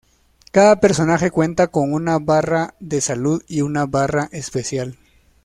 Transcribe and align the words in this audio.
Cada 0.51 0.77
personaje 0.79 1.29
cuenta 1.29 1.67
con 1.67 1.93
una 1.93 2.17
barra 2.17 2.73
de 2.79 3.01
salud 3.01 3.43
y 3.47 3.61
una 3.61 3.85
barra 3.85 4.29
especial. 4.31 4.97